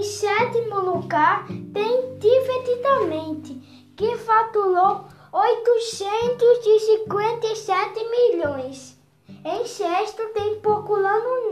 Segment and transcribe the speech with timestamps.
[0.00, 3.60] Em sétimo lugar tem Divertidamente,
[3.94, 8.98] que faturou 857 milhões.
[9.44, 11.50] Em sexto tem Procurando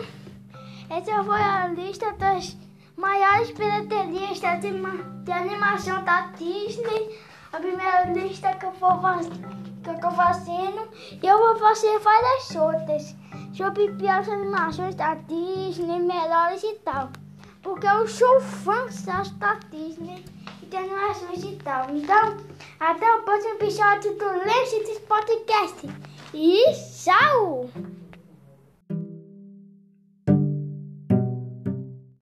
[0.89, 2.57] essa foi a lista das
[2.97, 4.67] maiores bilheterias de,
[5.31, 7.17] animação da Disney.
[7.53, 8.99] A primeira lista que eu vou
[9.81, 10.89] que eu tô fazendo
[11.23, 13.15] e eu vou fazer várias outras
[13.57, 17.09] sobre piores animações da Disney, melhores e tal.
[17.63, 18.85] Porque eu sou fã
[19.39, 20.23] da Disney
[20.61, 21.89] e de animações e tal.
[21.89, 22.37] Então,
[22.79, 25.89] até o próximo episódio do Legends Podcast.
[26.35, 27.67] E tchau!